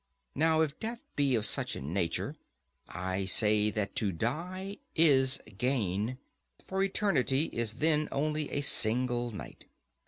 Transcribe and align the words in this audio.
Now 0.33 0.61
if 0.61 0.79
death 0.79 1.03
be 1.15 1.35
of 1.35 1.45
such 1.45 1.75
a 1.75 1.79
nature, 1.79 2.35
I 2.89 3.25
say 3.25 3.69
that 3.69 3.95
to 3.97 4.11
die 4.11 4.77
is 4.95 5.39
gain; 5.59 6.17
for 6.67 6.81
eternity 6.81 7.51
is 7.53 7.73
then 7.73 8.09
only 8.11 8.49
a 8.49 8.61
single 8.61 9.29
night. 9.29 9.65